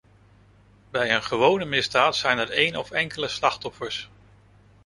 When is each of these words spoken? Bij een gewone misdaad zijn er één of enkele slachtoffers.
Bij 0.91 1.15
een 1.15 1.23
gewone 1.23 1.65
misdaad 1.65 2.15
zijn 2.15 2.37
er 2.37 2.49
één 2.51 2.75
of 2.75 2.91
enkele 2.91 3.27
slachtoffers. 3.27 4.09